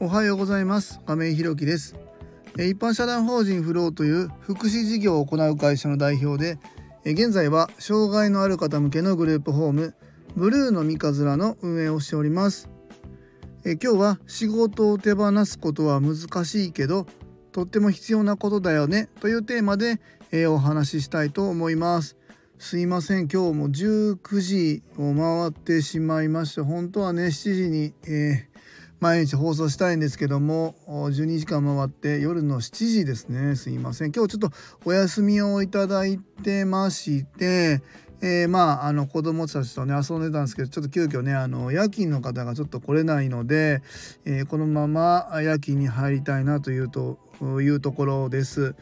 [0.00, 1.00] おはようございます。
[1.06, 1.96] 亀井ひろきです。
[2.54, 6.60] 一般社団法人フローという福祉事業を行う会社の代表で
[7.04, 9.96] 現在は障害のある方向けのグループホーム
[10.36, 12.70] ブルーの三日面の運営をしております。
[13.64, 17.08] 今日は仕事を手放すことは難しいけど
[17.50, 19.98] とっても必要なことだよねというテーマで
[20.46, 22.16] お話ししたいと思います。
[22.60, 23.26] すいません。
[23.26, 28.47] 今日も19時を回ってしまいました本当はね7時に、えー
[29.00, 33.54] 毎日放送したいんですけども12時間回って夜の7時ですね。
[33.56, 34.12] すいません。
[34.12, 37.82] 今日ちょっとお休みをいただいてまして
[38.20, 43.80] えー、まああの子供たちとね遊んでたんですけどちょっと急遽ねあの夜勤の方がちょっと来れないので、
[44.24, 47.18] えー、このまま夜勤に入りたいなというと
[47.60, 48.74] いうところです、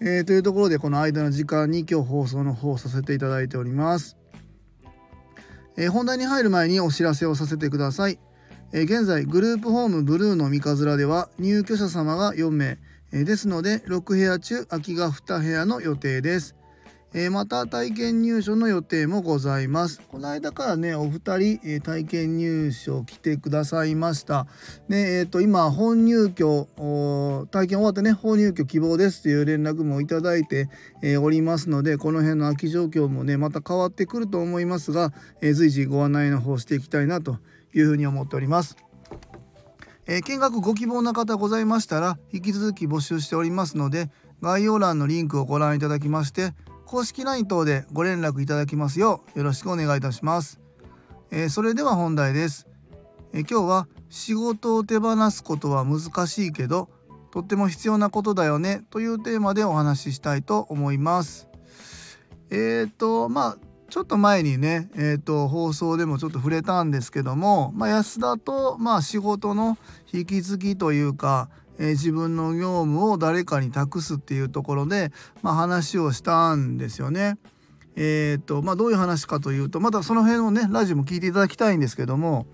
[0.00, 4.18] えー、というところでこの間の時間に今日放送の方させていただいております、
[5.78, 8.18] え本題に入る前にお知らせをさせてください。
[8.74, 12.78] え現在グループホームブルーの三日面では入居者様が4名、
[13.12, 16.56] えですので6部屋中空きが2部屋の予定です。
[17.14, 20.00] えまた体験入所の予定もございます。
[20.08, 24.46] この間からねお二人、え体験入所来てくださいました。
[24.88, 26.68] でえ、ー、と今本入居
[27.50, 30.70] 体験終わってね本入居希望ですという連絡もいただいて、
[31.02, 35.12] え、おりますのでこの辺の空き状況もねまた変わってくると思いますが、
[35.42, 37.36] え、随時ご案内の方していきたいなと
[37.74, 38.76] いうふうに思っております。
[40.06, 46.54] えー、見学ご希望の方ございましたら引き続き募集しておりますので概要欄のリンクをご覧いただきまして
[46.86, 50.60] 公式 LINE 等でご連絡いただきますようよろしくお願いいたします。
[51.30, 52.66] えー、それでは本題です、
[53.32, 56.90] えー、今日は仕事を手放すことは難しいけど
[57.30, 61.48] とっても必要なことだよねというテーマでお話ししたいと思います。
[62.50, 69.76] えっ、ー、とまあちょっと前にね、えーと、放送でもちょっと触れたんですけども、まあ、安田と、まあ、仕事の
[70.14, 77.36] 引き継ぎというか、えー、自分の業務を誰かに託すっていうところで、まあ、話をしたんですよね。
[77.94, 82.46] えーとまあ、どういう話かというとまたその辺をねラジオも聞いていただきたいんですけども、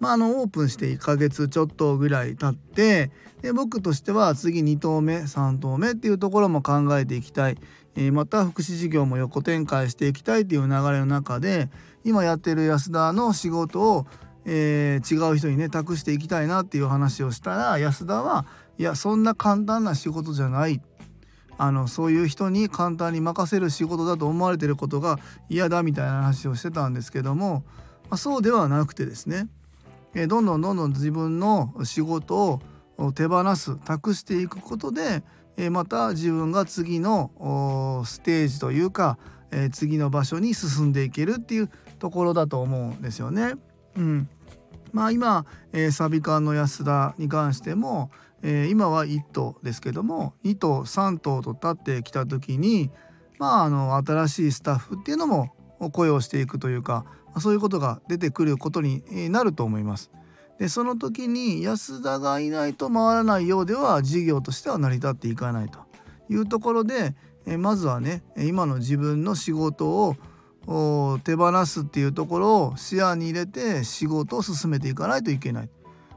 [0.00, 3.12] まあ、あのオープンして1ヶ月ちょっとぐらい経って
[3.42, 7.58] で僕としては次2投目3投目っていうところも考えていきたい、
[7.96, 11.68] え、また福祉事業も横展開していきたいっていう流れの中で
[12.04, 14.06] 今やってる安田の仕事を、
[14.44, 18.44] えー、違う人にね託していきたいなっていう話をしたら安田は
[18.78, 20.80] いやそんな簡単な仕事じゃない。
[21.56, 27.62] あのそういう人に簡単に任せる仕事だと思われてることが嫌だみたいな話をしてたんですけども、
[28.10, 29.46] まあ、そうではなくてですね、
[30.14, 32.60] えー、どんどんどんどん自分の仕事
[32.98, 35.22] を手放す託していくことで
[35.56, 39.18] えまた自分が次のステージというか、
[39.50, 43.54] え次の場所に進んでいけるっていうところだと思うんですよね。
[43.96, 44.28] うん、
[44.92, 48.10] まあ今、えー、サビ缶の安田に関しても、
[48.42, 52.90] えー、今は1頭ですけども2頭3頭と立ってきた時に
[53.38, 55.54] まああの新しいスタッフっていうのも
[55.92, 57.04] 雇用していくというか
[57.40, 60.10] そういうことが出てくることになると思います。
[60.58, 65.80] でその時に安田がいないと回らないようでは事業としては成り立っていかないと
[66.28, 67.14] いうところで
[67.46, 70.16] えまずはね今の自分の仕事を
[71.24, 75.68] 手放すっていうところを視野に入れて仕事を進めていかないといけない。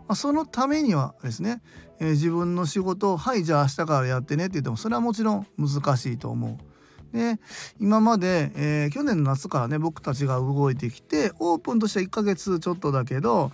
[0.07, 1.61] まあ、そのためにはですね、
[1.99, 6.57] えー、自分の仕事を「はいじゃあ明日からやってね」って言ってもそれはもちろん難しいと思う。
[7.15, 7.39] で
[7.79, 13.51] 今まで、えー、去年の夏からね僕たちが動いてきてオープンとしては1ヶ月ちょっとだけど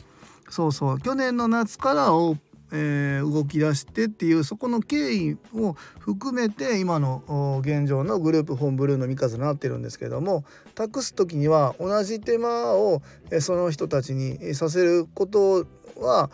[0.49, 0.99] そうそう。
[0.99, 2.37] 去年の夏からを、
[2.71, 10.43] えー、動き出してっていうそこの経緯を含めて今の現状のグループ本ブルーの三風になってるんですけども
[10.73, 13.01] 託す時には同じ手間を、
[13.41, 15.67] その人たちにさせること
[15.97, 16.31] は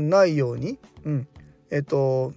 [0.00, 1.28] ないように、うん。
[1.70, 2.32] えっと、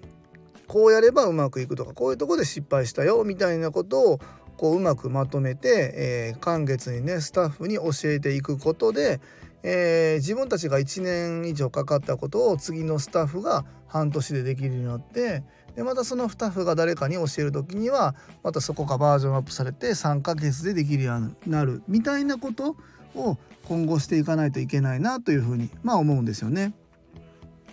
[0.68, 4.20] こうやればうまくいくとかこういうとこで失敗したよみたいなことを
[4.58, 9.22] こううまくまとめて、えー、簡潔にねスタッフに教えていくことで、
[9.64, 15.44] えー、自分たちが1年以上かかったことを次のスタッフが半年でできるようになって
[15.76, 22.76] でまたそのスタッフが誰かに教える時にはまたそこがバージョンアップされて3ヶ月でできるようになるみたいなこと
[23.16, 26.74] を今後していかないといけないなというふうにまあ思うんですよね。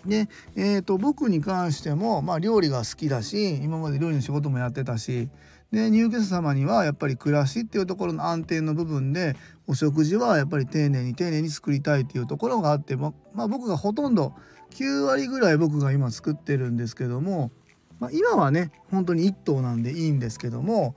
[0.06, 5.28] で、えーと、僕に関しても、まあ、料理が好きだし今まで料理の仕事もやってたし
[5.72, 9.36] で入居者様にはやっぱり暮らしっていうところの安定の部分で
[9.66, 14.34] お食事はやっぱり丁寧に丁寧に作りたいっていうところがあってまあ、僕がほとんど
[14.70, 17.52] 9割ぐらい僕が今作ってるんですけども、
[18.00, 20.96] まあ、今はね本当に1頭なんでいいんですけども、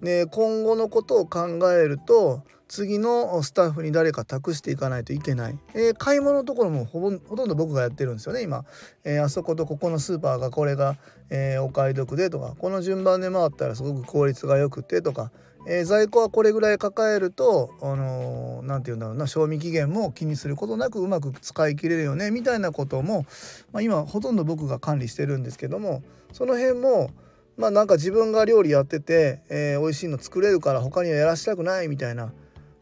[0.00, 2.42] ね、今後のことを考えると
[2.74, 8.64] 次のスタッフに誰か託していかないといけない、えー、買い物のところもほぼほとんど僕がやってるんですよね今、
[9.04, 10.96] えー、あそことここのスーパーがこれが、
[11.30, 15.30] えー、お買い得でとかこの順番で回ったらすごく効率が良くてとか、
[15.68, 23.24] えー、在庫はこれぐらい抱えるとあのー、て言うんだろうな賞味期限も気にすることなくうまく使い切れるよねみたいなことも、
[23.70, 27.10] まあ、今ほとんど僕が管理してるんですけどもその辺も
[27.56, 32.32] まあなんか自分が料理やってて、えー、美味しいの作れるから他にはやらしたくないみたいな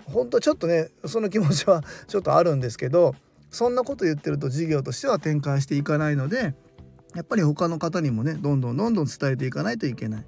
[0.06, 3.14] 本当ちょっとねその気持ちは ちょっとあるんですけど
[3.50, 6.54] そんなこと言ってると事業としては展開していかないので
[7.14, 10.26] やっぱり他の方にもねどんどんどんどん伝えていかないといけない。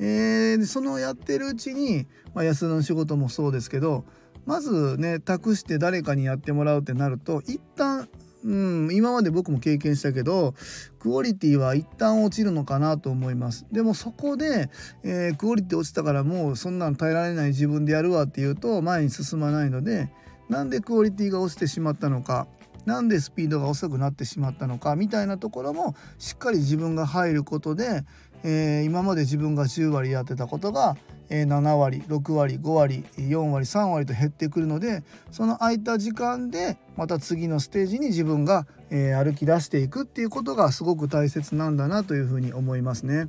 [0.00, 4.04] えー、そのやってるうちに、まあ、安田の仕事もそうですけど
[4.44, 8.08] まずね託して誰かにやってもらうってなると一旦
[8.44, 10.54] うん今まで僕も経験したけど
[10.98, 13.66] クオリティは一旦落ちるのかなと思います。
[13.72, 14.70] でもそこで、
[15.02, 20.10] えー、クオリティ落ちたからもうそんなん耐えられない自分でやるわっていうと前に進まないので
[20.48, 22.46] なんでクオリティが落ちてしまったのか
[22.84, 28.04] なんでスピードが遅くなってしまったのかみたいなところもしっかり自分が入ることで、
[28.42, 30.96] えー、今まで自分が10割やってたことが、
[31.28, 43.28] 7割6割5割4割3割と減ってくるのでその空いた時間でまた次のステージに自分が、歩き出していくっていうことがすごく大切なんだなというふうに思いますね。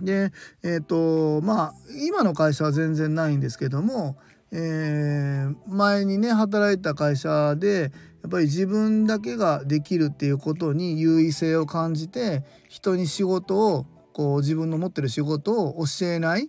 [0.00, 0.30] で
[0.62, 1.74] えっ、とまあ
[2.06, 4.16] 今の会社は全然ないんですけども
[4.56, 7.90] えー、前にね働いた会社で
[8.22, 16.48] やっぱり自分だけができるっていうことに優位性を感じて人に仕事をこう自分の持ってる仕事を教えない、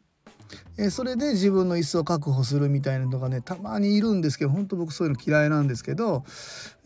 [0.78, 6.24] え、それで自分の椅子を確保するみたいなのがねたまにいるんですけど本当僕そういうの嫌いなんですけど、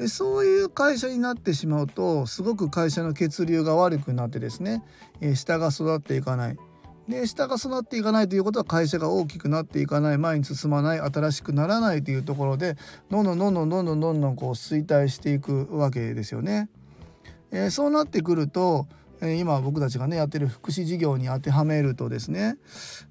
[0.07, 4.83] そういう会社になってしまうとすごく会社の血流が悪くなってですね、
[5.21, 6.57] え、下が育っていかない。
[7.07, 12.77] で下が育っていかないということは会社が大きくなっていかない前に進まない新しくならないというところで
[13.09, 16.69] どんどんどんどんどんどんどんどんこう衰退していくわけですよね。
[17.51, 18.87] え、そうなってくると、
[19.21, 22.57] 今僕たちがねやってる福祉事業に当てはめるとですね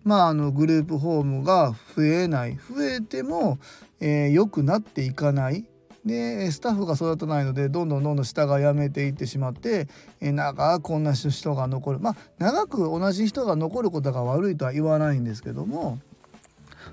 [0.05, 3.59] まああのグループホームが増えない増えても
[4.01, 5.65] 良、えー、くなっていかない。
[6.07, 9.89] でスタッフが育たないのでどんどんどんどん下が辞めていってしまって、
[10.21, 11.99] え長く同じ人が残る。
[11.99, 15.99] まあ長く同じ人が残ることが悪いとは言わないんですけども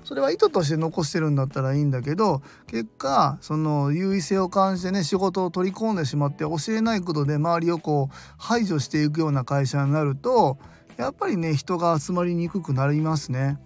[0.06, 10.58] それは意図として残してるんだったらいいんだけど結果その優位性を感じてね仕事を取り込んでしまって教えないことで周りをこう排除していくような会社になると
[10.96, 13.58] やっぱりね人が集まりにくくなりますね。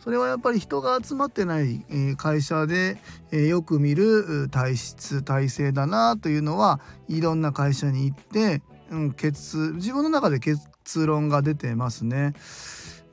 [0.00, 1.84] それはやっぱり人が集まってない
[2.16, 2.98] 会社で
[3.30, 12.34] よく見る体質体制だなというのはいろんな会社に行って、うん、結自分の中で結論が出てますね。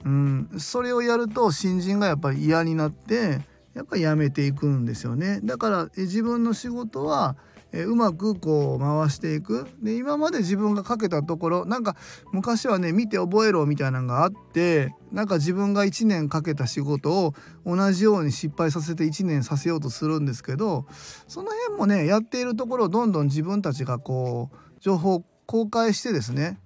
[0.06, 3.42] うん、それをやると新人がやっぱり嫌になって
[3.74, 5.40] やっぱり辞めていくんですよね。
[5.44, 7.36] だから自分の仕事は
[7.74, 11.96] えうまくこう回していくで今まで自分がかけたところなんか
[12.32, 17.34] 昔はね見て覚えろみたいなのがあってなんか自分が1年かけた仕事を
[17.66, 20.86] 同じように失敗させて1年させようとするんですけど
[21.28, 26.60] その辺もねやっているところをどんどん自分たちがこう情報公開してですね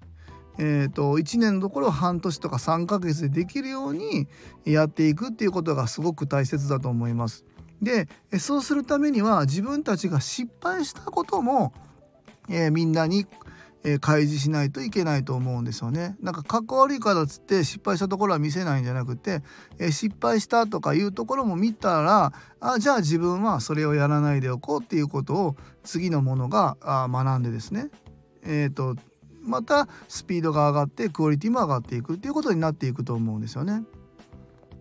[0.60, 4.28] えーと、1年のところ半年とか3ヶ月でできるように
[4.66, 7.46] やっていくっていうことがすごく大切だと思います。
[7.82, 8.08] で
[8.40, 11.74] そうするためには自分たちが失敗したことも、
[12.50, 13.28] えー、みんなに、
[13.84, 16.18] えー、開示しないといけないと思うんですよね。
[16.20, 19.44] なんかかっこ悪いからっつって失敗したところは見せないんじゃなくて、
[19.78, 27.90] えー、失敗したとかいうところも見たらあじゃあ自分はそれをやらないでおこうっていうことを次のものがあ学んでですね
[28.42, 28.96] えーと
[29.48, 33.84] またスピードが上がってクオリティも上がっていくっていうことになっていくと思うんですよね。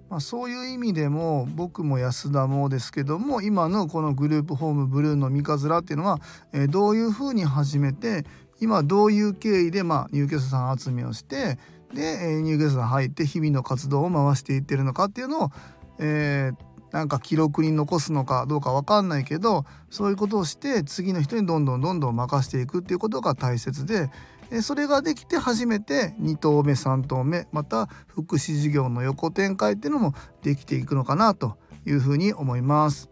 [0.09, 6.21] まあ、そういう意味でも僕も安田もですけども今のこのグループホームブルーの三日面っていうのは、
[6.53, 8.25] えー、どういうふうに始めて
[8.61, 11.59] 今どういう経緯で、まあ、入居者さん集めをして
[11.93, 15.51] で、えー、入居者さん入って日々の活動を回していってるのかっていうのを、
[15.99, 24.11] えー、なんか記録に残すのかどうか分かんないけどそういうことをして次の人にどんどんどんどん任していくっていうことが大切で
[24.63, 33.11] それができて初めて2投目3投目また福祉事業の横展開っていうのもできていくのかなというふうに思います。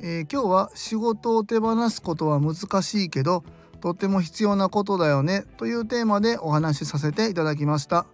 [0.00, 3.44] えー、今日は仕事を手放すことは難しいけど
[3.80, 8.06] とっても必要なことだよねというテーマでお話しさせていただきました。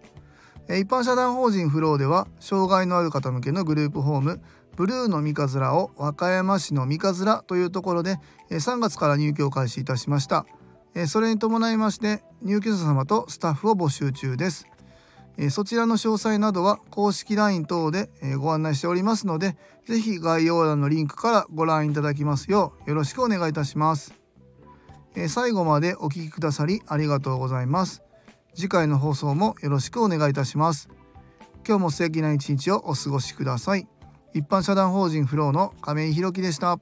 [0.67, 4.39] 一般社団法人フローでは障害のある方向けのグループホーム
[4.75, 8.17] ブルーの三日面を和歌山市の三日面というところで
[8.51, 10.45] 3月から入居を開始いたしました。
[11.07, 14.67] それに伴いまして入居者様とスタッフを募集中です。
[15.37, 24.13] えそちらの詳細などは公式 LINE 等でご案内しておりますので是非概要欄のリンクからご覧いただきますようよろしくお願いいたします。
[25.15, 28.03] え最後までお聴きくださりありがとうございます。
[28.53, 30.89] 次回の放送もよろしくお願いいたします。
[31.67, 33.87] 今日も素敵な一日をお過ごしください。
[34.33, 36.79] 一般社団法人フローの亀井弘樹でした。